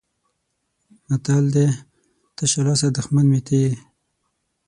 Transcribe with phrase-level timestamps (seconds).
[1.07, 1.67] متل دی:
[2.35, 3.73] تشه لاسه دښمن مې ته یې.